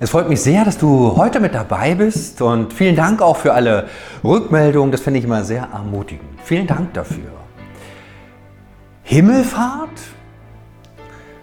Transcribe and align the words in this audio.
Es 0.00 0.10
freut 0.10 0.28
mich 0.28 0.40
sehr, 0.40 0.64
dass 0.64 0.78
du 0.78 1.16
heute 1.16 1.40
mit 1.40 1.54
dabei 1.54 1.96
bist 1.96 2.40
und 2.40 2.72
vielen 2.72 2.94
Dank 2.94 3.20
auch 3.20 3.36
für 3.36 3.52
alle 3.52 3.88
Rückmeldungen. 4.22 4.92
Das 4.92 5.00
finde 5.00 5.18
ich 5.18 5.24
immer 5.24 5.42
sehr 5.42 5.68
ermutigend. 5.72 6.40
Vielen 6.44 6.68
Dank 6.68 6.94
dafür. 6.94 7.32
Himmelfahrt? 9.02 9.90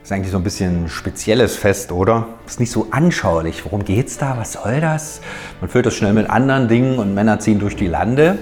ist 0.02 0.12
eigentlich 0.12 0.32
so 0.32 0.38
ein 0.38 0.44
bisschen 0.44 0.88
spezielles 0.88 1.58
Fest, 1.58 1.92
oder? 1.92 2.28
Ist 2.46 2.60
nicht 2.62 2.72
so 2.72 2.88
anschaulich. 2.92 3.66
Worum 3.66 3.84
geht's 3.84 4.18
da? 4.20 4.38
Was 4.38 4.54
soll 4.54 4.80
das? 4.80 5.20
Man 5.60 5.70
füllt 5.70 5.88
das 5.88 5.96
schnell 5.96 6.14
mit 6.14 6.30
anderen 6.30 6.68
Dingen 6.70 7.00
und 7.00 7.14
Männer 7.14 7.40
ziehen 7.40 7.60
durch 7.60 7.76
die 7.76 7.88
Lande. 7.88 8.38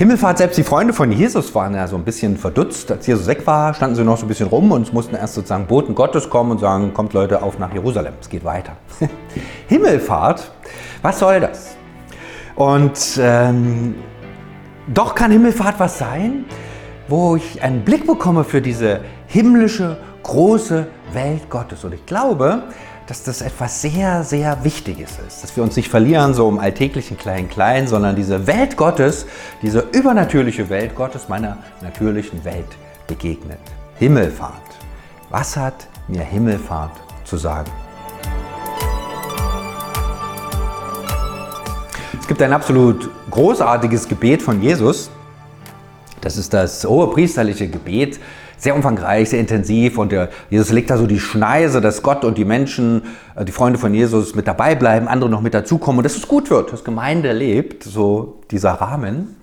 Himmelfahrt, 0.00 0.38
selbst 0.38 0.56
die 0.56 0.62
Freunde 0.62 0.94
von 0.94 1.12
Jesus 1.12 1.54
waren 1.54 1.74
ja 1.74 1.86
so 1.86 1.94
ein 1.94 2.04
bisschen 2.04 2.38
verdutzt. 2.38 2.90
Als 2.90 3.06
Jesus 3.06 3.26
weg 3.26 3.46
war, 3.46 3.74
standen 3.74 3.96
sie 3.96 4.02
noch 4.02 4.16
so 4.16 4.24
ein 4.24 4.28
bisschen 4.28 4.46
rum 4.46 4.72
und 4.72 4.94
mussten 4.94 5.14
erst 5.14 5.34
sozusagen 5.34 5.66
Boten 5.66 5.94
Gottes 5.94 6.30
kommen 6.30 6.52
und 6.52 6.60
sagen, 6.60 6.94
kommt 6.94 7.12
Leute 7.12 7.42
auf 7.42 7.58
nach 7.58 7.70
Jerusalem, 7.70 8.14
es 8.18 8.30
geht 8.30 8.42
weiter. 8.42 8.78
Himmelfahrt, 9.68 10.52
was 11.02 11.18
soll 11.18 11.40
das? 11.40 11.76
Und 12.54 13.20
ähm, 13.20 13.94
doch 14.86 15.14
kann 15.14 15.32
Himmelfahrt 15.32 15.78
was 15.78 15.98
sein, 15.98 16.46
wo 17.06 17.36
ich 17.36 17.62
einen 17.62 17.84
Blick 17.84 18.06
bekomme 18.06 18.44
für 18.44 18.62
diese 18.62 19.00
himmlische, 19.26 19.98
große 20.22 20.86
Welt 21.12 21.50
Gottes. 21.50 21.84
Und 21.84 21.92
ich 21.92 22.06
glaube, 22.06 22.62
dass 23.10 23.24
das 23.24 23.42
etwas 23.42 23.82
sehr, 23.82 24.22
sehr 24.22 24.62
Wichtiges 24.62 25.18
ist. 25.26 25.42
Dass 25.42 25.56
wir 25.56 25.64
uns 25.64 25.74
nicht 25.74 25.88
verlieren 25.88 26.32
so 26.32 26.48
im 26.48 26.60
alltäglichen 26.60 27.18
Klein-Klein, 27.18 27.88
sondern 27.88 28.14
diese 28.14 28.46
Welt 28.46 28.76
Gottes, 28.76 29.26
diese 29.62 29.80
übernatürliche 29.92 30.70
Welt 30.70 30.94
Gottes 30.94 31.28
meiner 31.28 31.58
natürlichen 31.80 32.44
Welt 32.44 32.68
begegnet. 33.08 33.58
Himmelfahrt. 33.98 34.52
Was 35.28 35.56
hat 35.56 35.88
mir 36.06 36.22
Himmelfahrt 36.22 36.92
zu 37.24 37.36
sagen? 37.36 37.72
Es 42.20 42.28
gibt 42.28 42.40
ein 42.42 42.52
absolut 42.52 43.10
großartiges 43.28 44.06
Gebet 44.06 44.40
von 44.40 44.62
Jesus. 44.62 45.10
Das 46.20 46.36
ist 46.36 46.54
das 46.54 46.84
hohe 46.84 47.10
priesterliche 47.10 47.66
Gebet 47.66 48.20
sehr 48.60 48.76
umfangreich, 48.76 49.30
sehr 49.30 49.40
intensiv 49.40 49.98
und 49.98 50.12
der, 50.12 50.28
Jesus 50.50 50.70
legt 50.70 50.90
da 50.90 50.98
so 50.98 51.06
die 51.06 51.18
Schneise, 51.18 51.80
dass 51.80 52.02
Gott 52.02 52.24
und 52.24 52.36
die 52.36 52.44
Menschen, 52.44 53.02
äh, 53.34 53.44
die 53.44 53.52
Freunde 53.52 53.78
von 53.78 53.94
Jesus 53.94 54.34
mit 54.34 54.46
dabei 54.46 54.74
bleiben, 54.74 55.08
andere 55.08 55.30
noch 55.30 55.40
mit 55.40 55.54
dazukommen 55.54 55.98
und 55.98 56.04
dass 56.04 56.16
es 56.16 56.28
gut 56.28 56.50
wird, 56.50 56.72
dass 56.72 56.84
Gemeinde 56.84 57.32
lebt, 57.32 57.82
so 57.82 58.42
dieser 58.50 58.72
Rahmen. 58.72 59.36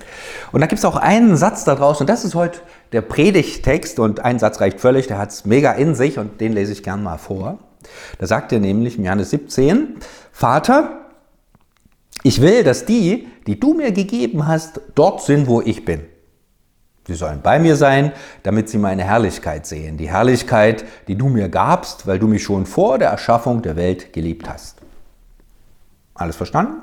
Und 0.51 0.61
da 0.61 0.67
gibt 0.67 0.79
es 0.79 0.85
auch 0.85 0.95
einen 0.95 1.35
Satz 1.35 1.63
da 1.63 1.75
draußen 1.75 2.03
und 2.03 2.09
das 2.09 2.23
ist 2.23 2.35
heute 2.35 2.59
der 2.91 3.01
Predigtext 3.01 3.99
und 3.99 4.23
ein 4.23 4.37
Satz 4.39 4.61
reicht 4.61 4.79
völlig, 4.79 5.07
der 5.07 5.17
hat 5.17 5.31
es 5.31 5.45
mega 5.45 5.71
in 5.71 5.95
sich 5.95 6.19
und 6.19 6.39
den 6.39 6.53
lese 6.53 6.71
ich 6.71 6.83
gern 6.83 7.01
mal 7.01 7.17
vor. 7.17 7.57
Da 8.19 8.27
sagt 8.27 8.51
er 8.51 8.59
nämlich 8.59 8.97
im 8.97 9.03
Johannes 9.03 9.31
17, 9.31 9.95
Vater, 10.31 11.07
ich 12.23 12.41
will, 12.41 12.63
dass 12.63 12.85
die, 12.85 13.27
die 13.47 13.59
du 13.59 13.73
mir 13.73 13.91
gegeben 13.91 14.47
hast, 14.47 14.81
dort 14.95 15.21
sind, 15.21 15.47
wo 15.47 15.61
ich 15.61 15.85
bin. 15.85 16.01
Sie 17.07 17.13
sollen 17.13 17.41
bei 17.41 17.57
mir 17.57 17.77
sein, 17.77 18.11
damit 18.43 18.67
sie 18.67 18.77
meine 18.77 19.03
Herrlichkeit 19.05 19.65
sehen. 19.65 19.95
Die 19.95 20.09
Herrlichkeit, 20.09 20.83
die 21.07 21.15
du 21.15 21.29
mir 21.29 21.47
gabst, 21.47 22.05
weil 22.05 22.19
du 22.19 22.27
mich 22.27 22.43
schon 22.43 22.65
vor 22.65 22.97
der 22.97 23.09
Erschaffung 23.09 23.61
der 23.61 23.77
Welt 23.77 24.11
geliebt 24.11 24.49
hast. 24.49 24.81
Alles 26.13 26.35
verstanden? 26.35 26.81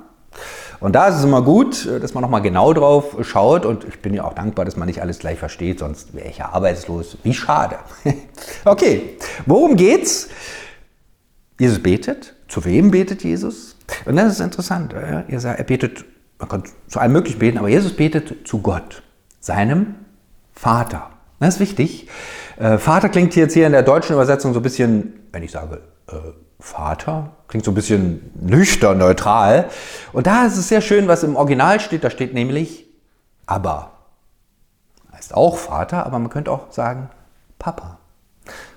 Und 0.80 0.94
da 0.94 1.08
ist 1.08 1.16
es 1.16 1.24
immer 1.24 1.42
gut, 1.42 1.86
dass 1.86 2.14
man 2.14 2.22
nochmal 2.22 2.40
genau 2.40 2.72
drauf 2.72 3.16
schaut. 3.20 3.66
Und 3.66 3.84
ich 3.84 4.00
bin 4.00 4.14
ja 4.14 4.24
auch 4.24 4.32
dankbar, 4.32 4.64
dass 4.64 4.76
man 4.76 4.86
nicht 4.86 5.02
alles 5.02 5.18
gleich 5.18 5.38
versteht, 5.38 5.80
sonst 5.80 6.14
wäre 6.14 6.28
ich 6.28 6.38
ja 6.38 6.48
arbeitslos. 6.48 7.18
Wie 7.22 7.34
schade. 7.34 7.76
okay, 8.64 9.18
worum 9.44 9.76
geht's? 9.76 10.30
Jesus 11.60 11.82
betet. 11.82 12.34
Zu 12.48 12.64
wem 12.64 12.90
betet 12.90 13.24
Jesus? 13.24 13.76
Und 14.06 14.16
das 14.16 14.32
ist 14.32 14.40
interessant. 14.40 14.94
Er 14.94 15.64
betet, 15.64 16.04
man 16.38 16.48
kann 16.48 16.64
zu 16.88 16.98
allem 16.98 17.12
Möglichen 17.12 17.38
beten, 17.38 17.58
aber 17.58 17.68
Jesus 17.68 17.94
betet 17.94 18.46
zu 18.46 18.60
Gott, 18.60 19.02
seinem 19.40 19.96
Vater. 20.54 21.10
Das 21.40 21.54
ist 21.54 21.60
wichtig. 21.60 22.08
Äh, 22.56 22.78
Vater 22.78 23.08
klingt 23.08 23.34
jetzt 23.36 23.54
hier 23.54 23.66
in 23.66 23.72
der 23.72 23.82
deutschen 23.82 24.14
Übersetzung 24.14 24.52
so 24.52 24.60
ein 24.60 24.62
bisschen, 24.62 25.24
wenn 25.32 25.42
ich 25.42 25.50
sage 25.50 25.80
äh, 26.08 26.14
Vater, 26.60 27.32
klingt 27.48 27.64
so 27.64 27.72
ein 27.72 27.74
bisschen 27.74 28.30
nüchtern, 28.40 28.98
neutral. 28.98 29.68
Und 30.12 30.26
da 30.26 30.46
ist 30.46 30.56
es 30.56 30.68
sehr 30.68 30.80
schön, 30.80 31.08
was 31.08 31.22
im 31.22 31.36
Original 31.36 31.80
steht. 31.80 32.04
Da 32.04 32.10
steht 32.10 32.32
nämlich 32.32 32.86
aber. 33.46 33.92
Heißt 35.12 35.34
auch 35.34 35.56
Vater, 35.56 36.06
aber 36.06 36.18
man 36.18 36.30
könnte 36.30 36.50
auch 36.50 36.72
sagen 36.72 37.10
Papa. 37.58 37.98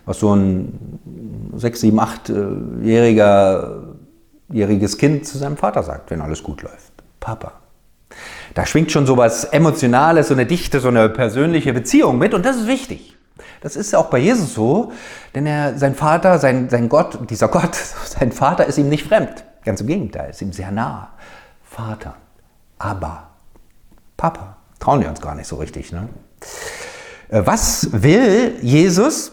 Was 0.06 0.20
so 0.20 0.34
ein 0.34 1.52
sechs, 1.56 1.82
sieben, 1.82 2.00
achtjähriger 2.00 3.84
jähriges 4.50 4.98
Kind 4.98 5.28
zu 5.28 5.38
seinem 5.38 5.58
Vater 5.58 5.84
sagt, 5.84 6.12
wenn 6.12 6.22
alles 6.22 6.44
gut 6.44 6.62
läuft. 6.62 6.94
Papa. 7.20 7.54
Da 8.54 8.66
schwingt 8.66 8.92
schon 8.92 9.06
so 9.06 9.18
was 9.18 9.44
Emotionales, 9.46 10.30
so 10.30 10.34
eine 10.34 10.46
Dichte, 10.46 10.80
so 10.80 10.88
eine 10.88 11.10
persönliche 11.10 11.74
Beziehung 11.74 12.18
mit 12.18 12.34
und 12.34 12.46
das 12.46 12.58
ist 12.58 12.68
wichtig. 12.68 13.16
Das 13.62 13.76
ist 13.76 13.96
auch 13.96 14.10
bei 14.10 14.20
Jesus 14.20 14.54
so, 14.54 14.92
denn 15.36 15.46
er, 15.46 15.78
sein 15.78 15.96
Vater, 15.96 16.40
sein, 16.40 16.70
sein 16.70 16.90
Gott, 16.90 17.30
dieser 17.30 17.48
Gott, 17.48 17.76
sein 18.06 18.32
Vater 18.32 18.66
ist 18.66 18.78
ihm 18.78 18.90
nicht 18.90 19.06
fremd. 19.06 19.44
Ganz 19.64 19.82
im 19.82 19.88
Gegenteil, 19.88 20.30
ist 20.30 20.42
ihm 20.42 20.54
sehr 20.54 20.72
nah. 20.72 21.10
Vater, 21.64 22.16
aber 22.80 23.32
Papa. 24.16 24.58
Trauen 24.80 25.02
wir 25.02 25.10
uns 25.10 25.22
gar 25.22 25.36
nicht 25.36 25.48
so 25.48 25.58
richtig. 25.58 25.92
Ne? 25.92 26.08
Äh, 27.30 27.42
was 27.46 27.90
will 27.92 28.56
Jesus? 28.62 29.32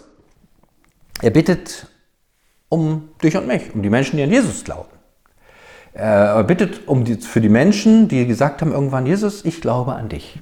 Er 1.22 1.30
bittet 1.30 1.86
um 2.68 3.10
dich 3.22 3.36
und 3.36 3.46
mich, 3.46 3.74
um 3.74 3.82
die 3.82 3.90
Menschen, 3.90 4.16
die 4.16 4.22
an 4.22 4.30
Jesus 4.30 4.64
glauben. 4.64 4.93
Er 5.94 6.42
bittet 6.42 6.88
um 6.88 7.04
die, 7.04 7.14
für 7.14 7.40
die 7.40 7.48
Menschen, 7.48 8.08
die 8.08 8.26
gesagt 8.26 8.60
haben 8.60 8.72
irgendwann, 8.72 9.06
Jesus, 9.06 9.44
ich 9.44 9.60
glaube 9.60 9.94
an 9.94 10.08
dich. 10.08 10.40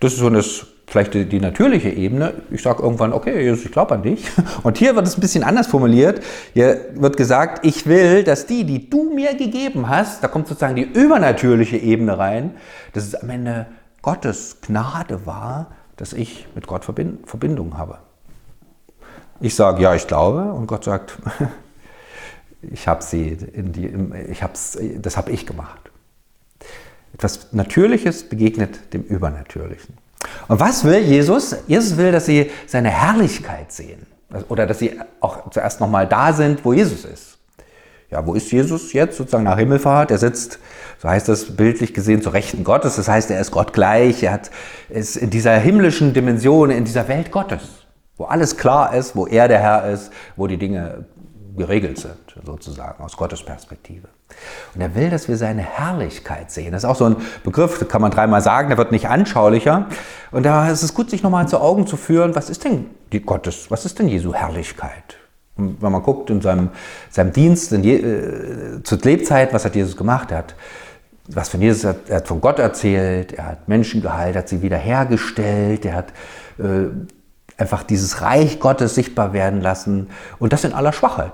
Das 0.00 0.14
ist 0.14 0.20
so 0.20 0.28
eine, 0.28 0.42
vielleicht 0.86 1.12
die, 1.12 1.26
die 1.26 1.40
natürliche 1.40 1.90
Ebene. 1.90 2.32
Ich 2.50 2.62
sage 2.62 2.82
irgendwann, 2.82 3.12
okay, 3.12 3.42
Jesus, 3.42 3.66
ich 3.66 3.72
glaube 3.72 3.94
an 3.94 4.02
dich. 4.02 4.24
Und 4.62 4.78
hier 4.78 4.96
wird 4.96 5.06
es 5.06 5.18
ein 5.18 5.20
bisschen 5.20 5.44
anders 5.44 5.66
formuliert. 5.66 6.22
Hier 6.54 6.86
wird 6.94 7.18
gesagt, 7.18 7.66
ich 7.66 7.86
will, 7.86 8.24
dass 8.24 8.46
die, 8.46 8.64
die 8.64 8.88
du 8.88 9.12
mir 9.14 9.34
gegeben 9.34 9.90
hast, 9.90 10.24
da 10.24 10.28
kommt 10.28 10.48
sozusagen 10.48 10.76
die 10.76 10.82
übernatürliche 10.82 11.76
Ebene 11.76 12.16
rein, 12.16 12.54
dass 12.94 13.04
es 13.04 13.14
am 13.14 13.28
Ende 13.28 13.66
Gottes 14.00 14.58
Gnade 14.62 15.26
war, 15.26 15.72
dass 15.96 16.14
ich 16.14 16.46
mit 16.54 16.66
Gott 16.66 16.84
Verbindung 16.84 17.76
habe. 17.76 17.98
Ich 19.40 19.54
sage, 19.54 19.82
ja, 19.82 19.94
ich 19.94 20.06
glaube. 20.06 20.52
Und 20.52 20.66
Gott 20.66 20.84
sagt, 20.84 21.18
ich 22.62 22.88
habe 22.88 23.02
sie 23.02 23.38
in 23.52 23.72
die, 23.72 23.92
ich 24.30 24.42
hab's, 24.42 24.78
das 24.96 25.16
habe 25.16 25.30
ich 25.30 25.46
gemacht. 25.46 25.90
Etwas 27.14 27.52
Natürliches 27.52 28.28
begegnet 28.28 28.92
dem 28.92 29.02
Übernatürlichen. 29.02 29.96
Und 30.48 30.60
was 30.60 30.84
will 30.84 30.98
Jesus? 30.98 31.56
Jesus 31.66 31.96
will, 31.96 32.12
dass 32.12 32.26
sie 32.26 32.50
seine 32.66 32.90
Herrlichkeit 32.90 33.72
sehen. 33.72 34.06
Oder 34.48 34.66
dass 34.66 34.78
sie 34.78 35.00
auch 35.20 35.50
zuerst 35.50 35.80
nochmal 35.80 36.06
da 36.06 36.32
sind, 36.32 36.64
wo 36.64 36.72
Jesus 36.72 37.04
ist. 37.04 37.38
Ja, 38.10 38.26
wo 38.26 38.34
ist 38.34 38.50
Jesus 38.50 38.92
jetzt 38.92 39.16
sozusagen 39.16 39.44
nach 39.44 39.58
Himmelfahrt? 39.58 40.10
Er 40.10 40.18
sitzt, 40.18 40.58
so 40.98 41.08
heißt 41.08 41.28
das 41.28 41.56
bildlich 41.56 41.92
gesehen, 41.92 42.22
zur 42.22 42.32
Rechten 42.32 42.64
Gottes. 42.64 42.96
Das 42.96 43.08
heißt, 43.08 43.30
er 43.30 43.40
ist 43.40 43.50
Gott 43.50 43.72
gleich. 43.72 44.22
Er 44.22 44.32
hat, 44.32 44.50
ist 44.88 45.16
in 45.16 45.30
dieser 45.30 45.56
himmlischen 45.58 46.14
Dimension, 46.14 46.70
in 46.70 46.84
dieser 46.84 47.08
Welt 47.08 47.30
Gottes, 47.30 47.60
wo 48.16 48.24
alles 48.24 48.56
klar 48.56 48.94
ist, 48.94 49.14
wo 49.14 49.26
er 49.26 49.48
der 49.48 49.60
Herr 49.60 49.90
ist, 49.90 50.10
wo 50.36 50.46
die 50.46 50.56
Dinge 50.56 51.04
geregelt 51.58 51.98
sind, 51.98 52.16
sozusagen, 52.44 53.02
aus 53.02 53.16
Gottes 53.16 53.42
Perspektive. 53.42 54.08
Und 54.74 54.80
er 54.80 54.94
will, 54.94 55.10
dass 55.10 55.28
wir 55.28 55.36
seine 55.36 55.62
Herrlichkeit 55.62 56.50
sehen. 56.50 56.72
Das 56.72 56.84
ist 56.84 56.88
auch 56.88 56.96
so 56.96 57.04
ein 57.04 57.16
Begriff, 57.44 57.86
kann 57.88 58.00
man 58.00 58.10
dreimal 58.10 58.40
sagen, 58.40 58.68
der 58.68 58.78
wird 58.78 58.92
nicht 58.92 59.08
anschaulicher. 59.08 59.86
Und 60.30 60.44
da 60.44 60.70
ist 60.70 60.82
es 60.82 60.94
gut, 60.94 61.10
sich 61.10 61.22
nochmal 61.22 61.48
zu 61.48 61.60
Augen 61.60 61.86
zu 61.86 61.96
führen, 61.96 62.34
was 62.34 62.48
ist 62.48 62.64
denn 62.64 62.86
die 63.12 63.20
Gottes, 63.20 63.70
was 63.70 63.84
ist 63.84 63.98
denn 63.98 64.08
Jesu 64.08 64.32
Herrlichkeit? 64.32 65.16
Und 65.56 65.82
wenn 65.82 65.92
man 65.92 66.02
guckt 66.02 66.30
in 66.30 66.40
seinem, 66.40 66.70
seinem 67.10 67.32
Dienst, 67.32 67.72
in 67.72 67.82
Je, 67.82 67.96
äh, 67.96 68.82
zur 68.82 68.98
Lebzeit, 68.98 69.52
was 69.52 69.64
hat 69.64 69.74
Jesus 69.74 69.96
gemacht? 69.96 70.30
Er 70.30 70.38
hat 70.38 70.54
was 71.28 71.50
von 71.50 71.60
Jesus, 71.60 71.84
er 71.84 72.16
hat 72.16 72.26
von 72.26 72.40
Gott 72.40 72.58
erzählt, 72.58 73.34
er 73.34 73.46
hat 73.46 73.68
Menschen 73.68 74.00
geheilt, 74.00 74.34
hat 74.34 74.48
sie 74.48 74.62
wiederhergestellt, 74.62 75.84
er 75.84 75.94
hat 75.94 76.12
äh, 76.58 76.88
einfach 77.58 77.82
dieses 77.82 78.22
Reich 78.22 78.60
Gottes 78.60 78.94
sichtbar 78.94 79.32
werden 79.32 79.60
lassen 79.60 80.08
und 80.38 80.52
das 80.52 80.64
in 80.64 80.72
aller 80.72 80.92
Schwachheit. 80.92 81.32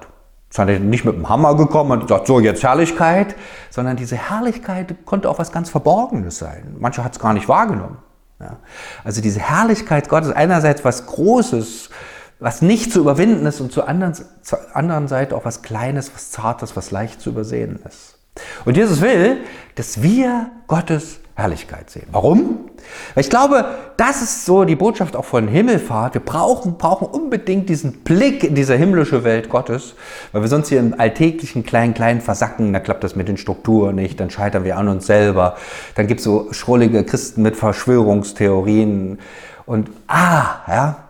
Hat 0.56 0.68
nicht 0.68 1.04
mit 1.04 1.14
dem 1.14 1.28
Hammer 1.28 1.56
gekommen 1.56 1.90
und 1.90 2.00
gesagt, 2.02 2.26
so 2.28 2.38
jetzt 2.38 2.62
Herrlichkeit, 2.62 3.34
sondern 3.70 3.96
diese 3.96 4.16
Herrlichkeit 4.16 4.94
konnte 5.04 5.28
auch 5.28 5.38
was 5.38 5.50
ganz 5.50 5.68
Verborgenes 5.68 6.38
sein. 6.38 6.76
Manche 6.78 7.02
hat 7.02 7.12
es 7.12 7.18
gar 7.18 7.34
nicht 7.34 7.48
wahrgenommen. 7.48 7.98
Ja. 8.40 8.58
Also 9.02 9.20
diese 9.20 9.40
Herrlichkeit 9.40 10.08
Gottes 10.08 10.30
einerseits 10.30 10.84
was 10.84 11.06
Großes, 11.06 11.90
was 12.38 12.62
nicht 12.62 12.92
zu 12.92 13.00
überwinden 13.00 13.46
ist 13.46 13.60
und 13.60 13.72
zur 13.72 13.88
anderen, 13.88 14.14
zur 14.14 14.58
anderen 14.76 15.08
Seite 15.08 15.34
auch 15.34 15.44
was 15.44 15.62
Kleines, 15.62 16.12
was 16.14 16.30
Zartes, 16.30 16.76
was 16.76 16.90
leicht 16.90 17.20
zu 17.20 17.30
übersehen 17.30 17.80
ist. 17.88 18.18
Und 18.64 18.76
Jesus 18.76 19.00
will, 19.00 19.38
dass 19.76 20.02
wir 20.02 20.50
Gottes 20.66 21.20
Herrlichkeit 21.36 21.90
sehen. 21.90 22.06
Warum? 22.12 22.70
Weil 23.14 23.24
ich 23.24 23.30
glaube, 23.30 23.64
das 23.96 24.22
ist 24.22 24.44
so 24.44 24.64
die 24.64 24.76
Botschaft 24.76 25.16
auch 25.16 25.24
von 25.24 25.48
Himmelfahrt. 25.48 26.14
Wir 26.14 26.20
brauchen, 26.20 26.78
brauchen 26.78 27.08
unbedingt 27.08 27.68
diesen 27.68 28.04
Blick 28.04 28.44
in 28.44 28.54
diese 28.54 28.76
himmlische 28.76 29.24
Welt 29.24 29.48
Gottes, 29.48 29.94
weil 30.30 30.42
wir 30.42 30.48
sonst 30.48 30.68
hier 30.68 30.78
im 30.78 30.98
alltäglichen 30.98 31.64
Klein-Klein 31.64 32.20
versacken. 32.20 32.72
Da 32.72 32.78
klappt 32.78 33.02
das 33.02 33.16
mit 33.16 33.26
den 33.26 33.36
Strukturen 33.36 33.96
nicht, 33.96 34.20
dann 34.20 34.30
scheitern 34.30 34.64
wir 34.64 34.76
an 34.76 34.86
uns 34.86 35.06
selber. 35.06 35.56
Dann 35.96 36.06
gibt 36.06 36.20
es 36.20 36.24
so 36.24 36.52
schrullige 36.52 37.02
Christen 37.02 37.42
mit 37.42 37.56
Verschwörungstheorien. 37.56 39.18
Und 39.66 39.90
ah, 40.06 40.60
ja, 40.68 41.04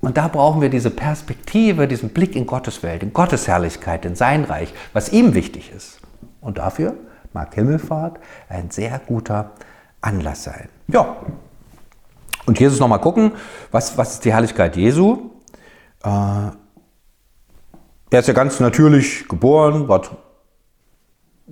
und 0.00 0.16
da 0.16 0.28
brauchen 0.28 0.62
wir 0.62 0.70
diese 0.70 0.90
Perspektive, 0.90 1.86
diesen 1.86 2.08
Blick 2.08 2.34
in 2.34 2.46
Gottes 2.46 2.82
Welt, 2.82 3.02
in 3.02 3.12
Gottes 3.12 3.46
Herrlichkeit, 3.46 4.04
in 4.04 4.16
sein 4.16 4.44
Reich, 4.44 4.72
was 4.92 5.12
ihm 5.12 5.34
wichtig 5.34 5.70
ist. 5.76 6.00
Und 6.40 6.58
dafür 6.58 6.94
mag 7.32 7.54
Himmelfahrt 7.54 8.18
ein 8.48 8.70
sehr 8.70 9.00
guter 9.06 9.52
Anlass 10.00 10.44
sein. 10.44 10.68
Ja. 10.88 11.16
Und 12.46 12.58
Jesus 12.58 12.80
nochmal 12.80 13.00
gucken, 13.00 13.32
was, 13.70 13.96
was 13.96 14.14
ist 14.14 14.24
die 14.24 14.32
Herrlichkeit 14.32 14.76
Jesu? 14.76 15.30
Äh, 16.02 16.08
er 18.12 18.18
ist 18.18 18.26
ja 18.26 18.34
ganz 18.34 18.58
natürlich 18.58 19.28
geboren, 19.28 19.88
war 19.88 20.02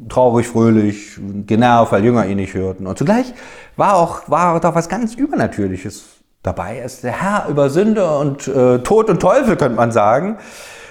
traurig, 0.08 0.48
fröhlich, 0.48 1.19
genervt, 1.46 1.92
weil 1.92 2.04
Jünger 2.04 2.26
ihn 2.26 2.36
nicht 2.36 2.54
hörten. 2.54 2.86
Und 2.86 2.98
zugleich 2.98 3.32
war 3.76 3.96
auch, 3.96 4.28
war 4.28 4.58
doch 4.60 4.74
was 4.74 4.88
ganz 4.88 5.14
Übernatürliches 5.14 6.04
dabei. 6.42 6.78
Er 6.78 6.84
ist 6.84 7.04
der 7.04 7.12
Herr 7.12 7.48
über 7.48 7.70
Sünde 7.70 8.19
und 8.19 8.48
äh, 8.48 8.78
Tod 8.81 9.10
und 9.10 9.20
Teufel, 9.20 9.56
könnte 9.56 9.76
man 9.76 9.92
sagen. 9.92 10.38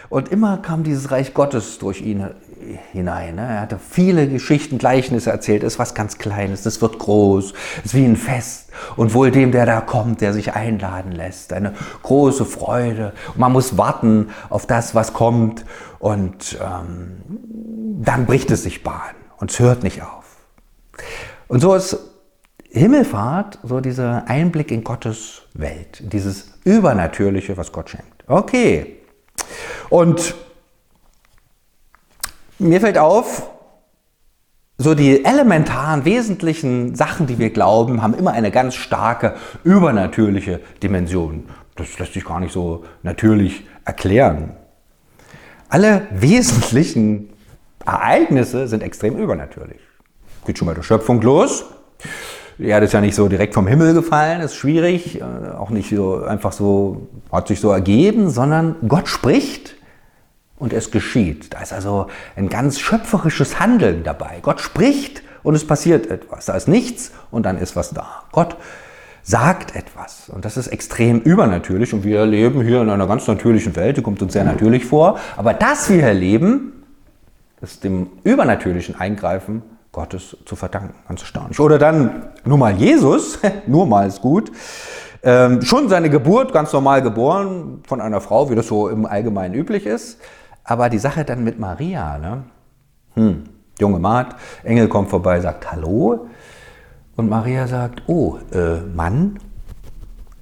Und 0.09 0.29
immer 0.29 0.57
kam 0.57 0.83
dieses 0.83 1.11
Reich 1.11 1.33
Gottes 1.33 1.79
durch 1.79 2.01
ihn 2.01 2.29
hinein. 2.91 3.35
Ne? 3.35 3.41
Er 3.41 3.61
hatte 3.61 3.79
viele 3.79 4.27
Geschichten, 4.27 4.77
Gleichnisse 4.77 5.31
erzählt. 5.31 5.63
Es 5.63 5.73
ist 5.73 5.79
was 5.79 5.93
ganz 5.93 6.17
Kleines, 6.17 6.63
das 6.63 6.81
wird 6.81 6.99
groß, 6.99 7.53
es 7.79 7.85
ist 7.85 7.93
wie 7.93 8.05
ein 8.05 8.15
Fest. 8.15 8.69
Und 8.95 9.13
wohl 9.13 9.31
dem, 9.31 9.51
der 9.51 9.65
da 9.65 9.81
kommt, 9.81 10.21
der 10.21 10.33
sich 10.33 10.53
einladen 10.53 11.11
lässt. 11.11 11.53
Eine 11.53 11.73
große 12.03 12.45
Freude. 12.45 13.13
Und 13.29 13.39
man 13.39 13.51
muss 13.51 13.77
warten 13.77 14.29
auf 14.49 14.65
das, 14.65 14.93
was 14.93 15.13
kommt. 15.13 15.65
Und 15.99 16.57
ähm, 16.61 17.17
dann 18.03 18.25
bricht 18.25 18.51
es 18.51 18.63
sich 18.63 18.83
Bahn. 18.83 19.15
Und 19.37 19.51
es 19.51 19.59
hört 19.59 19.83
nicht 19.83 20.03
auf. 20.03 20.25
Und 21.47 21.61
so 21.61 21.73
ist 21.73 21.97
Himmelfahrt 22.69 23.59
so 23.63 23.79
dieser 23.79 24.27
Einblick 24.27 24.71
in 24.71 24.83
Gottes 24.83 25.43
Welt. 25.53 26.01
Dieses 26.01 26.53
Übernatürliche, 26.63 27.57
was 27.57 27.71
Gott 27.71 27.89
schenkt. 27.89 28.23
Okay. 28.27 28.97
Und 29.89 30.35
mir 32.59 32.81
fällt 32.81 32.97
auf, 32.97 33.49
so 34.77 34.93
die 34.93 35.25
elementaren, 35.25 36.05
wesentlichen 36.05 36.95
Sachen, 36.95 37.25
die 37.25 37.39
wir 37.39 37.49
glauben, 37.49 38.01
haben 38.03 38.13
immer 38.13 38.31
eine 38.33 38.51
ganz 38.51 38.75
starke 38.75 39.35
übernatürliche 39.63 40.59
Dimension. 40.83 41.45
Das 41.75 41.97
lässt 41.97 42.13
sich 42.13 42.25
gar 42.25 42.39
nicht 42.39 42.53
so 42.53 42.83
natürlich 43.01 43.65
erklären. 43.85 44.51
Alle 45.69 46.07
wesentlichen 46.11 47.29
Ereignisse 47.85 48.67
sind 48.67 48.83
extrem 48.83 49.17
übernatürlich. 49.17 49.79
Geht 50.45 50.57
schon 50.57 50.67
bei 50.67 50.73
der 50.73 50.83
Schöpfung 50.83 51.21
los. 51.21 51.65
Die 52.57 52.65
Erde 52.65 52.85
ist 52.85 52.93
ja 52.93 53.01
nicht 53.01 53.15
so 53.15 53.27
direkt 53.27 53.53
vom 53.53 53.67
Himmel 53.67 53.93
gefallen, 53.93 54.41
ist 54.41 54.55
schwierig, 54.55 55.21
äh, 55.21 55.23
auch 55.23 55.69
nicht 55.69 55.89
so 55.89 56.23
einfach 56.23 56.51
so, 56.51 57.07
hat 57.31 57.47
sich 57.47 57.59
so 57.59 57.71
ergeben, 57.71 58.29
sondern 58.29 58.75
Gott 58.87 59.07
spricht 59.07 59.76
und 60.57 60.73
es 60.73 60.91
geschieht. 60.91 61.53
Da 61.53 61.61
ist 61.61 61.73
also 61.73 62.07
ein 62.35 62.49
ganz 62.49 62.79
schöpferisches 62.79 63.59
Handeln 63.59 64.03
dabei. 64.03 64.39
Gott 64.41 64.59
spricht 64.59 65.21
und 65.43 65.55
es 65.55 65.65
passiert 65.65 66.09
etwas. 66.09 66.45
Da 66.45 66.55
ist 66.55 66.67
nichts 66.67 67.11
und 67.31 67.45
dann 67.45 67.57
ist 67.57 67.75
was 67.75 67.91
da. 67.91 68.23
Gott 68.31 68.57
sagt 69.23 69.75
etwas 69.75 70.29
und 70.29 70.45
das 70.45 70.55
ist 70.55 70.67
extrem 70.67 71.19
übernatürlich 71.19 71.93
und 71.93 72.03
wir 72.03 72.25
leben 72.25 72.61
hier 72.61 72.81
in 72.81 72.89
einer 72.89 73.07
ganz 73.07 73.27
natürlichen 73.27 73.75
Welt, 73.75 73.97
die 73.97 74.01
kommt 74.01 74.21
uns 74.21 74.33
sehr 74.33 74.45
natürlich 74.45 74.85
vor. 74.85 75.19
Aber 75.35 75.53
das 75.53 75.89
wir 75.89 76.03
erleben, 76.03 76.83
ist 77.61 77.83
dem 77.83 78.09
übernatürlichen 78.23 78.95
Eingreifen 78.95 79.63
Gottes 79.91 80.37
zu 80.45 80.55
verdanken. 80.55 80.93
Ganz 81.07 81.21
erstaunlich. 81.21 81.59
Oder 81.59 81.77
dann 81.77 82.27
nur 82.45 82.57
mal 82.57 82.73
Jesus, 82.73 83.39
nur 83.67 83.85
mal 83.85 84.07
ist 84.07 84.21
gut. 84.21 84.51
Ähm, 85.23 85.61
schon 85.61 85.89
seine 85.89 86.09
Geburt, 86.09 86.53
ganz 86.53 86.71
normal 86.71 87.01
geboren 87.01 87.81
von 87.85 87.99
einer 87.99 88.21
Frau, 88.21 88.49
wie 88.49 88.55
das 88.55 88.67
so 88.67 88.87
im 88.87 89.05
Allgemeinen 89.05 89.55
üblich 89.55 89.85
ist. 89.85 90.19
Aber 90.67 90.89
die 90.89 90.99
Sache 90.99 91.23
dann 91.23 91.43
mit 91.45 91.59
Maria, 91.59 92.17
ne? 92.17 92.43
Hm, 93.15 93.43
junge 93.79 93.99
Magd, 93.99 94.35
Engel 94.63 94.89
kommt 94.89 95.09
vorbei, 95.09 95.39
sagt 95.39 95.71
Hallo. 95.71 96.27
Und 97.15 97.29
Maria 97.29 97.67
sagt, 97.67 98.03
oh, 98.07 98.37
äh, 98.51 98.81
Mann, 98.81 99.39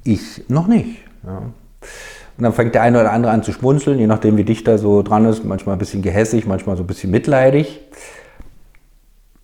ich 0.03 0.43
noch 0.49 0.67
nicht. 0.67 0.97
Ja. 1.23 1.37
Und 1.37 2.43
dann 2.43 2.53
fängt 2.53 2.75
der 2.75 2.81
eine 2.81 2.99
oder 2.99 3.13
andere 3.13 3.31
an 3.31 3.43
zu 3.43 3.53
schmunzeln, 3.53 3.97
je 3.97 4.07
nachdem, 4.07 4.35
wie 4.35 4.43
dicht 4.43 4.67
da 4.67 4.77
so 4.77 5.03
dran 5.03 5.25
ist. 5.25 5.45
Manchmal 5.45 5.75
ein 5.75 5.79
bisschen 5.79 6.01
gehässig, 6.01 6.47
manchmal 6.47 6.75
so 6.75 6.83
ein 6.83 6.87
bisschen 6.87 7.11
mitleidig. 7.11 7.79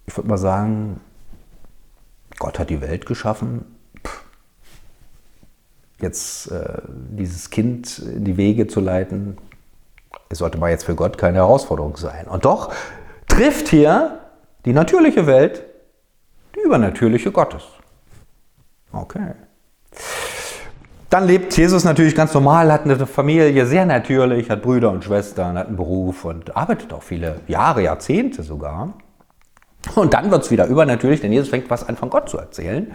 Ich 0.08 0.18
würde 0.18 0.28
mal 0.28 0.38
sagen, 0.38 1.00
Gott 2.40 2.60
hat 2.60 2.72
die 2.72 2.82
Welt 2.82 3.06
geschaffen. 3.06 3.66
Jetzt 6.02 6.52
äh, 6.52 6.82
dieses 7.12 7.52
Kind 7.52 8.00
in 8.00 8.26
die 8.26 8.36
Wege 8.36 8.66
zu 8.66 8.82
leiten, 8.82 9.38
es 10.32 10.40
sollte 10.40 10.58
mal 10.58 10.70
jetzt 10.70 10.86
für 10.86 10.96
Gott 10.96 11.18
keine 11.18 11.38
Herausforderung 11.38 11.98
sein. 11.98 12.28
Und 12.28 12.46
doch 12.46 12.74
trifft 13.28 13.68
hier 13.68 14.20
die 14.66 14.74
natürliche 14.74 15.26
Welt 15.28 15.64
die 16.56 16.62
übernatürliche 16.62 17.32
Gottes. 17.32 17.64
Okay. 18.92 19.34
Dann 21.10 21.28
lebt 21.28 21.56
Jesus 21.58 21.84
natürlich 21.84 22.16
ganz 22.16 22.34
normal, 22.34 22.72
hat 22.72 22.86
eine 22.86 23.06
Familie, 23.06 23.66
sehr 23.66 23.86
natürlich, 23.86 24.50
hat 24.50 24.62
Brüder 24.62 24.92
und 24.92 25.04
Schwestern, 25.04 25.58
hat 25.58 25.68
einen 25.68 25.76
Beruf 25.76 26.24
und 26.24 26.56
arbeitet 26.56 26.94
auch 26.94 27.04
viele 27.04 27.42
Jahre, 27.48 27.84
Jahrzehnte 27.84 28.44
sogar. 28.44 28.94
Und 29.96 30.14
dann 30.14 30.32
wird 30.32 30.44
es 30.44 30.52
wieder 30.52 30.68
übernatürlich, 30.68 31.20
denn 31.22 31.34
Jesus 31.34 31.50
fängt 31.50 31.70
was 31.70 31.88
an 31.88 31.98
von 31.98 32.10
Gott 32.10 32.30
zu 32.30 32.38
erzählen. 32.38 32.94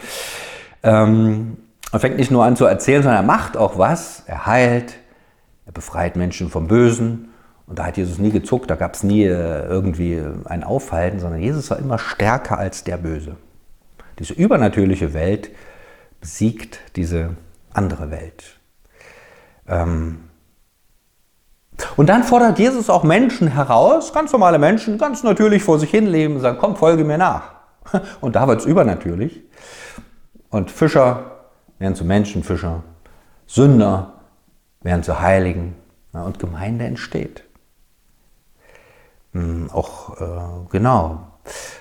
Ähm, 0.83 1.59
er 1.93 2.01
fängt 2.01 2.17
nicht 2.17 2.31
nur 2.31 2.45
an 2.45 2.57
zu 2.57 2.65
erzählen, 2.65 3.03
sondern 3.03 3.23
er 3.23 3.27
macht 3.27 3.57
auch 3.57 3.77
was. 3.79 4.23
Er 4.27 4.47
heilt, 4.47 4.95
er 5.67 5.73
befreit 5.73 6.17
Menschen 6.17 6.49
vom 6.49 6.69
Bösen. 6.69 7.29
Und 7.67 7.79
da 7.79 7.87
hat 7.87 7.97
Jesus 7.97 8.19
nie 8.19 8.31
gezuckt, 8.31 8.71
da 8.71 8.77
gab 8.77 8.95
es 8.95 9.03
nie 9.03 9.25
äh, 9.25 9.67
irgendwie 9.67 10.23
ein 10.45 10.63
Aufhalten, 10.63 11.19
sondern 11.19 11.41
Jesus 11.41 11.69
war 11.71 11.79
immer 11.79 11.99
stärker 11.99 12.59
als 12.59 12.85
der 12.85 12.97
Böse. 12.97 13.37
Diese 14.21 14.33
übernatürliche 14.33 15.13
Welt 15.13 15.51
besiegt 16.21 16.79
diese 16.95 17.31
andere 17.73 18.11
Welt. 18.11 18.59
Ähm 19.67 20.21
und 21.97 22.09
dann 22.09 22.23
fordert 22.23 22.59
Jesus 22.59 22.89
auch 22.89 23.03
Menschen 23.03 23.49
heraus, 23.49 24.13
ganz 24.13 24.33
normale 24.33 24.59
Menschen, 24.59 24.97
ganz 24.97 25.23
natürlich 25.23 25.63
vor 25.63 25.79
sich 25.79 25.91
hin 25.91 26.07
leben 26.07 26.37
und 26.37 26.41
sagen, 26.41 26.59
komm, 26.59 26.77
folge 26.77 27.05
mir 27.05 27.19
nach. 27.19 27.53
Und 28.21 28.35
da 28.35 28.49
wird 28.49 28.61
es 28.61 28.67
übernatürlich. 28.67 29.43
Und 30.49 30.71
Fischer 30.71 31.33
werden 31.79 31.95
zu 31.95 32.05
Menschenfischer, 32.05 32.83
Sünder 33.47 34.16
werden 34.83 35.03
zu 35.03 35.21
Heiligen 35.21 35.75
und 36.13 36.39
Gemeinde 36.39 36.85
entsteht. 36.85 37.45
Hm, 39.33 39.71
auch, 39.73 40.21
äh, 40.21 40.69
genau, 40.71 41.27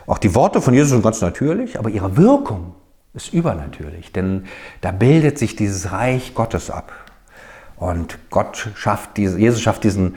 auch 0.07 0.17
die 0.17 0.35
Worte 0.35 0.61
von 0.61 0.73
Jesus 0.73 0.91
sind 0.91 1.03
ganz 1.03 1.21
natürlich, 1.21 1.79
aber 1.79 1.89
ihre 1.89 2.17
Wirkung 2.17 2.75
ist 3.13 3.33
übernatürlich, 3.33 4.11
denn 4.11 4.45
da 4.81 4.91
bildet 4.91 5.39
sich 5.39 5.55
dieses 5.55 5.91
Reich 5.91 6.33
Gottes 6.35 6.69
ab. 6.69 6.91
Und 7.77 8.17
Gott 8.29 8.69
schafft 8.75 9.17
diese, 9.17 9.39
Jesus 9.39 9.61
schafft 9.61 9.83
diesen 9.83 10.15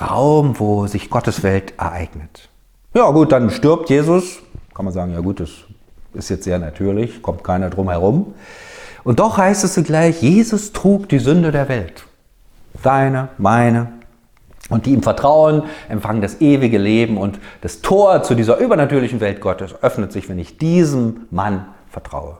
Raum, 0.00 0.58
wo 0.58 0.86
sich 0.86 1.08
Gottes 1.08 1.42
Welt 1.42 1.74
ereignet. 1.78 2.48
Ja 2.94 3.10
gut, 3.10 3.32
dann 3.32 3.50
stirbt 3.50 3.90
Jesus. 3.90 4.40
Kann 4.74 4.84
man 4.84 4.94
sagen, 4.94 5.12
ja 5.12 5.20
gut, 5.20 5.40
das 5.40 5.50
ist 6.14 6.28
jetzt 6.28 6.44
sehr 6.44 6.58
natürlich, 6.58 7.22
kommt 7.22 7.44
keiner 7.44 7.70
drum 7.70 7.88
herum. 7.88 8.34
Und 9.06 9.20
doch 9.20 9.38
heißt 9.38 9.62
es 9.62 9.74
zugleich, 9.74 10.20
Jesus 10.20 10.72
trug 10.72 11.08
die 11.08 11.20
Sünde 11.20 11.52
der 11.52 11.68
Welt. 11.68 12.06
Deine, 12.82 13.28
meine. 13.38 13.92
Und 14.68 14.84
die 14.84 14.94
ihm 14.94 15.04
vertrauen, 15.04 15.62
empfangen 15.88 16.22
das 16.22 16.40
ewige 16.40 16.76
Leben 16.76 17.16
und 17.16 17.38
das 17.60 17.82
Tor 17.82 18.24
zu 18.24 18.34
dieser 18.34 18.56
übernatürlichen 18.58 19.20
Welt 19.20 19.40
Gottes 19.40 19.80
öffnet 19.80 20.10
sich, 20.10 20.28
wenn 20.28 20.40
ich 20.40 20.58
diesem 20.58 21.28
Mann 21.30 21.66
vertraue. 21.88 22.38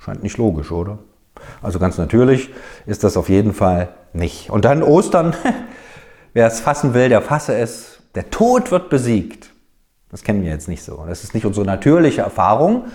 Scheint 0.00 0.24
nicht 0.24 0.36
logisch, 0.36 0.72
oder? 0.72 0.98
Also 1.62 1.78
ganz 1.78 1.96
natürlich 1.96 2.50
ist 2.86 3.04
das 3.04 3.16
auf 3.16 3.28
jeden 3.28 3.54
Fall 3.54 3.90
nicht. 4.12 4.50
Und 4.50 4.64
dann 4.64 4.82
Ostern, 4.82 5.32
wer 6.32 6.48
es 6.48 6.58
fassen 6.58 6.92
will, 6.92 7.08
der 7.08 7.22
fasse 7.22 7.54
es. 7.54 8.00
Der 8.16 8.30
Tod 8.30 8.72
wird 8.72 8.90
besiegt. 8.90 9.52
Das 10.10 10.24
kennen 10.24 10.42
wir 10.42 10.50
jetzt 10.50 10.66
nicht 10.66 10.82
so. 10.82 11.04
Das 11.06 11.22
ist 11.22 11.34
nicht 11.34 11.46
unsere 11.46 11.64
natürliche 11.64 12.22
Erfahrung, 12.22 12.86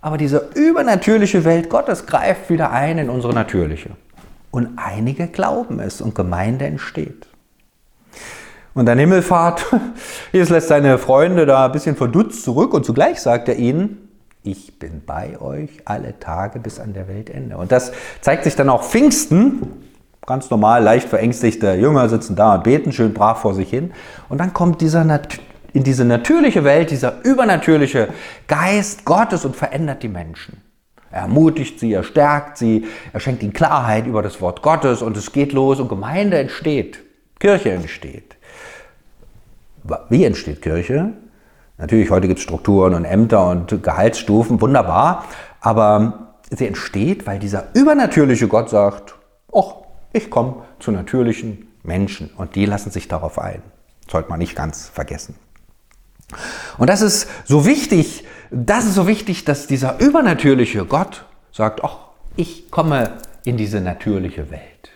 aber 0.00 0.16
diese 0.16 0.50
übernatürliche 0.54 1.44
Welt 1.44 1.68
Gottes 1.68 2.06
greift 2.06 2.50
wieder 2.50 2.70
ein 2.70 2.98
in 2.98 3.10
unsere 3.10 3.34
natürliche. 3.34 3.90
Und 4.50 4.70
einige 4.76 5.28
glauben 5.28 5.78
es 5.80 6.00
und 6.00 6.14
Gemeinde 6.14 6.64
entsteht. 6.64 7.26
Und 8.74 8.86
dann 8.86 8.98
Himmelfahrt, 8.98 9.66
Jesus 10.32 10.50
lässt 10.50 10.68
seine 10.68 10.98
Freunde 10.98 11.46
da 11.46 11.66
ein 11.66 11.72
bisschen 11.72 11.96
verdutzt 11.96 12.44
zurück 12.44 12.72
und 12.72 12.84
zugleich 12.84 13.20
sagt 13.20 13.48
er 13.48 13.56
ihnen, 13.56 14.08
ich 14.42 14.78
bin 14.78 15.02
bei 15.04 15.38
euch 15.40 15.70
alle 15.84 16.18
Tage 16.18 16.60
bis 16.60 16.80
an 16.80 16.94
der 16.94 17.08
Weltende. 17.08 17.58
Und 17.58 17.72
das 17.72 17.92
zeigt 18.22 18.44
sich 18.44 18.56
dann 18.56 18.70
auch 18.70 18.82
Pfingsten. 18.82 19.60
Ganz 20.24 20.48
normal, 20.48 20.82
leicht 20.82 21.08
verängstigte 21.08 21.74
Jünger 21.74 22.08
sitzen 22.08 22.36
da 22.36 22.54
und 22.54 22.64
beten 22.64 22.92
schön 22.92 23.12
brav 23.12 23.40
vor 23.40 23.54
sich 23.54 23.68
hin. 23.68 23.92
Und 24.30 24.38
dann 24.38 24.54
kommt 24.54 24.80
dieser 24.80 25.04
in 25.72 25.84
diese 25.84 26.04
natürliche 26.04 26.64
Welt, 26.64 26.90
dieser 26.90 27.24
übernatürliche 27.24 28.08
Geist 28.46 29.04
Gottes 29.04 29.44
und 29.44 29.56
verändert 29.56 30.02
die 30.02 30.08
Menschen. 30.08 30.62
Er 31.10 31.22
ermutigt 31.22 31.80
sie, 31.80 31.92
er 31.92 32.04
stärkt 32.04 32.56
sie, 32.56 32.86
er 33.12 33.20
schenkt 33.20 33.42
ihnen 33.42 33.52
Klarheit 33.52 34.06
über 34.06 34.22
das 34.22 34.40
Wort 34.40 34.62
Gottes 34.62 35.02
und 35.02 35.16
es 35.16 35.32
geht 35.32 35.52
los 35.52 35.80
und 35.80 35.88
Gemeinde 35.88 36.38
entsteht, 36.38 37.00
Kirche 37.40 37.72
entsteht. 37.72 38.36
Wie 40.08 40.24
entsteht 40.24 40.62
Kirche? 40.62 41.12
Natürlich, 41.78 42.10
heute 42.10 42.28
gibt 42.28 42.38
es 42.38 42.44
Strukturen 42.44 42.94
und 42.94 43.04
Ämter 43.04 43.48
und 43.48 43.82
Gehaltsstufen, 43.82 44.60
wunderbar, 44.60 45.24
aber 45.60 46.34
sie 46.50 46.66
entsteht, 46.66 47.26
weil 47.26 47.38
dieser 47.38 47.68
übernatürliche 47.74 48.46
Gott 48.46 48.70
sagt, 48.70 49.14
ach, 49.52 49.76
ich 50.12 50.30
komme 50.30 50.62
zu 50.78 50.90
natürlichen 50.90 51.68
Menschen 51.82 52.30
und 52.36 52.54
die 52.54 52.66
lassen 52.66 52.90
sich 52.90 53.08
darauf 53.08 53.38
ein. 53.38 53.62
Sollte 54.08 54.28
man 54.28 54.38
nicht 54.38 54.54
ganz 54.54 54.88
vergessen. 54.88 55.34
Und 56.78 56.88
das 56.88 57.02
ist 57.02 57.28
so 57.44 57.66
wichtig, 57.66 58.24
das 58.50 58.84
ist 58.84 58.94
so 58.94 59.06
wichtig, 59.06 59.44
dass 59.44 59.66
dieser 59.66 60.00
übernatürliche 60.00 60.84
Gott 60.84 61.24
sagt, 61.52 61.84
ach, 61.84 61.96
ich 62.36 62.70
komme 62.70 63.18
in 63.44 63.56
diese 63.56 63.80
natürliche 63.80 64.50
Welt. 64.50 64.90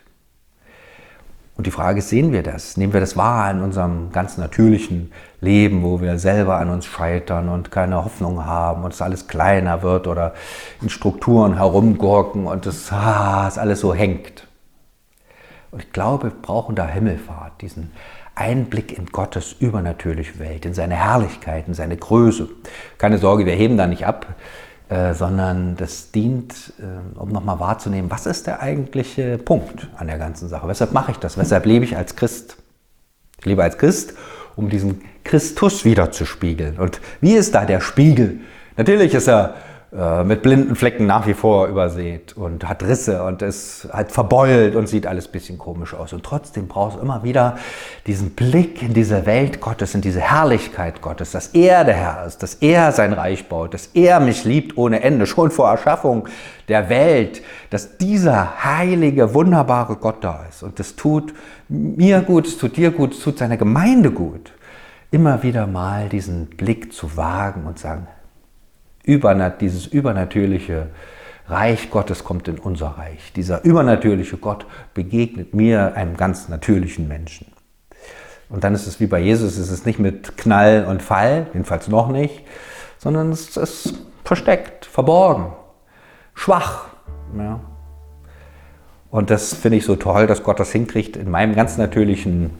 Und 1.56 1.68
die 1.68 1.70
Frage 1.70 2.00
ist, 2.00 2.08
sehen 2.08 2.32
wir 2.32 2.42
das? 2.42 2.76
Nehmen 2.76 2.92
wir 2.92 3.00
das 3.00 3.16
wahr 3.16 3.48
in 3.50 3.60
unserem 3.60 4.10
ganz 4.10 4.38
natürlichen 4.38 5.12
Leben, 5.40 5.84
wo 5.84 6.00
wir 6.00 6.18
selber 6.18 6.56
an 6.56 6.68
uns 6.68 6.84
scheitern 6.84 7.48
und 7.48 7.70
keine 7.70 8.04
Hoffnung 8.04 8.44
haben 8.44 8.82
und 8.82 8.92
es 8.92 9.00
alles 9.00 9.28
kleiner 9.28 9.82
wird 9.82 10.08
oder 10.08 10.34
in 10.82 10.88
Strukturen 10.88 11.54
herumgurken 11.54 12.46
und 12.46 12.66
es 12.66 12.90
ah, 12.90 13.46
es 13.46 13.56
alles 13.56 13.80
so 13.80 13.94
hängt. 13.94 14.48
Und 15.70 15.82
ich 15.84 15.92
glaube, 15.92 16.24
wir 16.24 16.30
brauchen 16.30 16.74
da 16.74 16.88
Himmelfahrt, 16.88 17.60
diesen 17.60 17.92
Einblick 18.34 18.96
in 18.96 19.06
Gottes 19.06 19.54
übernatürliche 19.58 20.38
Welt, 20.38 20.64
in 20.64 20.74
seine 20.74 20.96
Herrlichkeit, 20.96 21.68
in 21.68 21.74
seine 21.74 21.96
Größe. 21.96 22.48
Keine 22.98 23.18
Sorge, 23.18 23.46
wir 23.46 23.54
heben 23.54 23.76
da 23.76 23.86
nicht 23.86 24.06
ab. 24.06 24.34
Äh, 24.90 25.14
sondern 25.14 25.76
das 25.76 26.10
dient, 26.10 26.74
äh, 26.78 27.18
um 27.18 27.30
nochmal 27.30 27.58
wahrzunehmen, 27.58 28.10
was 28.10 28.26
ist 28.26 28.46
der 28.46 28.60
eigentliche 28.60 29.38
Punkt 29.38 29.88
an 29.96 30.08
der 30.08 30.18
ganzen 30.18 30.46
Sache? 30.50 30.68
Weshalb 30.68 30.92
mache 30.92 31.12
ich 31.12 31.16
das? 31.16 31.38
Weshalb 31.38 31.64
lebe 31.64 31.86
ich 31.86 31.96
als 31.96 32.16
Christ? 32.16 32.58
Ich 33.38 33.46
lebe 33.46 33.62
als 33.62 33.78
Christ, 33.78 34.12
um 34.56 34.68
diesen 34.68 35.00
Christus 35.24 35.86
wiederzuspiegeln. 35.86 36.78
Und 36.78 37.00
wie 37.22 37.32
ist 37.32 37.54
da 37.54 37.64
der 37.64 37.80
Spiegel? 37.80 38.40
Natürlich 38.76 39.14
ist 39.14 39.26
er 39.26 39.54
äh, 39.96 40.24
mit 40.24 40.42
blinden 40.42 40.74
Flecken 40.74 41.06
nach 41.06 41.28
wie 41.28 41.34
vor 41.34 41.68
übersät 41.68 42.36
und 42.36 42.68
hat 42.68 42.82
Risse 42.82 43.22
und 43.22 43.42
ist 43.42 43.86
halt 43.92 44.10
verbeult 44.10 44.74
und 44.74 44.88
sieht 44.88 45.06
alles 45.06 45.28
bisschen 45.28 45.56
komisch 45.56 45.94
aus. 45.94 46.12
Und 46.12 46.24
trotzdem 46.24 46.66
brauchst 46.66 46.96
du 46.96 47.00
immer 47.00 47.22
wieder 47.22 47.58
diesen 48.08 48.30
Blick 48.30 48.82
in 48.82 48.92
diese 48.92 49.24
Welt 49.24 49.60
Gottes, 49.60 49.94
in 49.94 50.00
diese 50.00 50.20
Herrlichkeit 50.20 51.00
Gottes, 51.00 51.30
dass 51.30 51.46
er 51.48 51.84
der 51.84 51.94
Herr 51.94 52.26
ist, 52.26 52.42
dass 52.42 52.54
er 52.54 52.90
sein 52.90 53.12
Reich 53.12 53.48
baut, 53.48 53.72
dass 53.72 53.90
er 53.94 54.18
mich 54.18 54.44
liebt 54.44 54.76
ohne 54.76 55.00
Ende, 55.00 55.26
schon 55.26 55.52
vor 55.52 55.70
Erschaffung 55.70 56.26
der 56.66 56.88
Welt, 56.88 57.42
dass 57.70 57.96
dieser 57.96 58.64
heilige, 58.64 59.32
wunderbare 59.32 59.94
Gott 59.94 60.24
da 60.24 60.44
ist. 60.48 60.64
Und 60.64 60.80
das 60.80 60.96
tut 60.96 61.34
mir 61.68 62.22
gut, 62.22 62.48
es 62.48 62.58
tut 62.58 62.76
dir 62.76 62.90
gut, 62.90 63.14
es 63.14 63.20
tut 63.20 63.38
seiner 63.38 63.58
Gemeinde 63.58 64.10
gut. 64.10 64.54
Immer 65.12 65.44
wieder 65.44 65.68
mal 65.68 66.08
diesen 66.08 66.46
Blick 66.46 66.92
zu 66.92 67.16
wagen 67.16 67.64
und 67.66 67.78
sagen, 67.78 68.08
Übernat 69.04 69.60
dieses 69.60 69.86
übernatürliche 69.86 70.88
Reich 71.46 71.90
Gottes 71.90 72.24
kommt 72.24 72.48
in 72.48 72.58
unser 72.58 72.88
Reich. 72.88 73.32
Dieser 73.34 73.64
übernatürliche 73.64 74.38
Gott 74.38 74.66
begegnet 74.94 75.54
mir, 75.54 75.94
einem 75.94 76.16
ganz 76.16 76.48
natürlichen 76.48 77.06
Menschen. 77.06 77.46
Und 78.48 78.64
dann 78.64 78.74
ist 78.74 78.86
es 78.86 79.00
wie 79.00 79.06
bei 79.06 79.20
Jesus, 79.20 79.58
es 79.58 79.70
ist 79.70 79.84
nicht 79.84 79.98
mit 79.98 80.36
Knall 80.36 80.86
und 80.88 81.02
Fall, 81.02 81.46
jedenfalls 81.52 81.88
noch 81.88 82.08
nicht, 82.08 82.44
sondern 82.98 83.30
es 83.30 83.56
ist 83.56 83.94
versteckt, 84.24 84.86
verborgen, 84.86 85.52
schwach. 86.34 86.86
Ja. 87.36 87.60
Und 89.10 89.30
das 89.30 89.54
finde 89.54 89.78
ich 89.78 89.84
so 89.84 89.96
toll, 89.96 90.26
dass 90.26 90.42
Gott 90.42 90.60
das 90.60 90.72
hinkriegt, 90.72 91.16
in 91.16 91.30
meinem 91.30 91.54
ganz 91.54 91.76
natürlichen, 91.76 92.50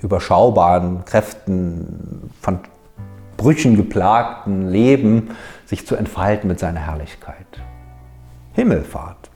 überschaubaren 0.00 1.04
Kräften, 1.04 2.30
von 2.40 2.60
Brüchen 3.36 3.76
geplagten 3.76 4.68
Leben 4.68 5.30
sich 5.66 5.86
zu 5.86 5.96
entfalten 5.96 6.48
mit 6.48 6.58
seiner 6.58 6.80
Herrlichkeit. 6.80 7.46
Himmelfahrt. 8.52 9.30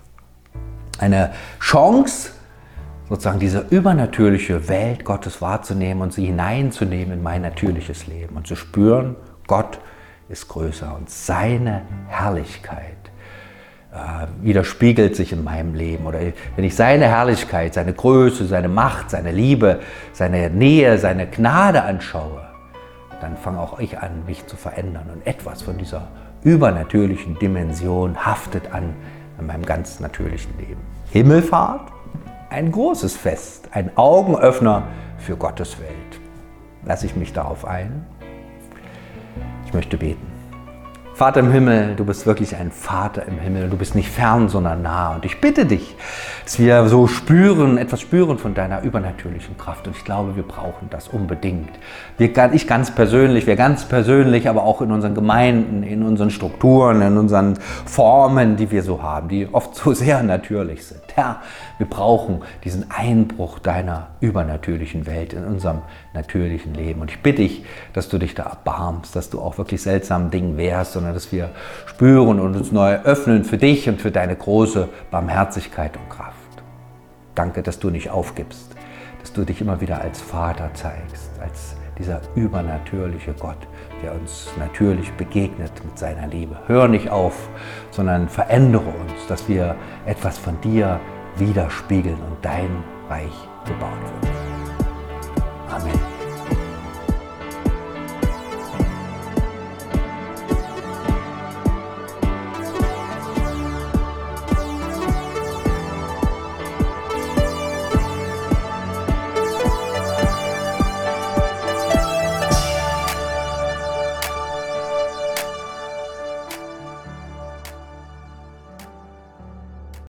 Eine 0.98 1.32
Chance, 1.60 2.30
sozusagen 3.08 3.38
diese 3.38 3.66
übernatürliche 3.70 4.68
Welt 4.68 5.04
Gottes 5.04 5.40
wahrzunehmen 5.40 6.02
und 6.02 6.12
sie 6.12 6.26
hineinzunehmen 6.26 7.14
in 7.14 7.22
mein 7.22 7.42
natürliches 7.42 8.06
Leben 8.06 8.36
und 8.36 8.46
zu 8.46 8.56
spüren, 8.56 9.16
Gott 9.46 9.80
ist 10.28 10.48
größer 10.48 10.94
und 10.94 11.08
seine 11.08 11.82
Herrlichkeit 12.08 12.98
äh, 13.92 14.26
widerspiegelt 14.42 15.16
sich 15.16 15.32
in 15.32 15.42
meinem 15.42 15.74
Leben. 15.74 16.06
Oder 16.06 16.20
wenn 16.56 16.64
ich 16.64 16.74
seine 16.74 17.06
Herrlichkeit, 17.06 17.74
seine 17.74 17.92
Größe, 17.92 18.46
seine 18.46 18.68
Macht, 18.68 19.10
seine 19.10 19.32
Liebe, 19.32 19.80
seine 20.12 20.50
Nähe, 20.50 20.98
seine 20.98 21.26
Gnade 21.26 21.82
anschaue, 21.82 22.47
dann 23.20 23.36
fange 23.36 23.60
auch 23.60 23.78
ich 23.78 23.98
an, 23.98 24.24
mich 24.26 24.46
zu 24.46 24.56
verändern. 24.56 25.10
Und 25.12 25.26
etwas 25.26 25.62
von 25.62 25.78
dieser 25.78 26.08
übernatürlichen 26.42 27.38
Dimension 27.38 28.24
haftet 28.24 28.72
an, 28.72 28.94
an 29.38 29.46
meinem 29.46 29.64
ganz 29.64 30.00
natürlichen 30.00 30.56
Leben. 30.58 30.80
Himmelfahrt, 31.10 31.92
ein 32.50 32.70
großes 32.70 33.16
Fest, 33.16 33.68
ein 33.72 33.96
Augenöffner 33.96 34.84
für 35.18 35.36
Gottes 35.36 35.78
Welt. 35.80 36.20
Lasse 36.84 37.06
ich 37.06 37.16
mich 37.16 37.32
darauf 37.32 37.64
ein? 37.64 38.06
Ich 39.66 39.74
möchte 39.74 39.98
beten. 39.98 40.37
Vater 41.18 41.40
im 41.40 41.50
Himmel, 41.50 41.96
du 41.96 42.04
bist 42.04 42.26
wirklich 42.26 42.54
ein 42.54 42.70
Vater 42.70 43.26
im 43.26 43.40
Himmel. 43.40 43.68
Du 43.68 43.76
bist 43.76 43.96
nicht 43.96 44.08
fern, 44.08 44.48
sondern 44.48 44.82
nah. 44.82 45.16
Und 45.16 45.24
ich 45.24 45.40
bitte 45.40 45.66
dich, 45.66 45.96
dass 46.44 46.60
wir 46.60 46.86
so 46.86 47.08
spüren, 47.08 47.76
etwas 47.76 48.00
spüren 48.00 48.38
von 48.38 48.54
deiner 48.54 48.82
übernatürlichen 48.82 49.58
Kraft. 49.58 49.88
Und 49.88 49.96
ich 49.96 50.04
glaube, 50.04 50.36
wir 50.36 50.44
brauchen 50.44 50.88
das 50.90 51.08
unbedingt. 51.08 51.70
Wir, 52.18 52.30
ich 52.52 52.68
ganz 52.68 52.94
persönlich, 52.94 53.48
wir 53.48 53.56
ganz 53.56 53.84
persönlich, 53.84 54.48
aber 54.48 54.62
auch 54.62 54.80
in 54.80 54.92
unseren 54.92 55.16
Gemeinden, 55.16 55.82
in 55.82 56.04
unseren 56.04 56.30
Strukturen, 56.30 57.02
in 57.02 57.18
unseren 57.18 57.56
Formen, 57.84 58.54
die 58.54 58.70
wir 58.70 58.84
so 58.84 59.02
haben, 59.02 59.28
die 59.28 59.48
oft 59.50 59.74
so 59.74 59.94
sehr 59.94 60.22
natürlich 60.22 60.86
sind. 60.86 61.02
Herr, 61.16 61.40
wir 61.78 61.88
brauchen 61.88 62.42
diesen 62.62 62.92
Einbruch 62.92 63.58
deiner 63.58 64.06
übernatürlichen 64.20 65.04
Welt 65.06 65.32
in 65.32 65.44
unserem 65.44 65.82
natürlichen 66.14 66.74
Leben. 66.74 67.00
Und 67.00 67.10
ich 67.10 67.22
bitte 67.22 67.42
dich, 67.42 67.64
dass 67.92 68.08
du 68.08 68.18
dich 68.18 68.36
da 68.36 68.44
erbarmst, 68.44 69.16
dass 69.16 69.30
du 69.30 69.40
auch 69.40 69.58
wirklich 69.58 69.82
seltsamen 69.82 70.30
Dingen 70.30 70.56
wehrst, 70.56 70.92
sondern 70.92 71.07
dass 71.12 71.32
wir 71.32 71.50
spüren 71.86 72.40
und 72.40 72.56
uns 72.56 72.72
neu 72.72 72.96
öffnen 73.02 73.44
für 73.44 73.58
dich 73.58 73.88
und 73.88 74.00
für 74.00 74.10
deine 74.10 74.36
große 74.36 74.88
Barmherzigkeit 75.10 75.96
und 75.96 76.08
Kraft. 76.08 76.34
Danke, 77.34 77.62
dass 77.62 77.78
du 77.78 77.90
nicht 77.90 78.10
aufgibst, 78.10 78.74
dass 79.20 79.32
du 79.32 79.44
dich 79.44 79.60
immer 79.60 79.80
wieder 79.80 80.00
als 80.00 80.20
Vater 80.20 80.70
zeigst, 80.74 81.30
als 81.40 81.76
dieser 81.98 82.20
übernatürliche 82.34 83.34
Gott, 83.38 83.58
der 84.02 84.14
uns 84.14 84.48
natürlich 84.58 85.12
begegnet 85.12 85.72
mit 85.84 85.98
seiner 85.98 86.26
Liebe. 86.26 86.56
Hör 86.66 86.88
nicht 86.88 87.10
auf, 87.10 87.48
sondern 87.90 88.28
verändere 88.28 88.88
uns, 88.88 89.26
dass 89.28 89.48
wir 89.48 89.76
etwas 90.06 90.38
von 90.38 90.60
dir 90.60 91.00
widerspiegeln 91.36 92.16
und 92.16 92.36
dein 92.42 92.84
Reich 93.08 93.48
gebaut 93.64 93.90
wird. 94.20 96.07